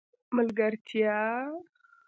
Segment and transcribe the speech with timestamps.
[0.35, 1.17] ملګرتیا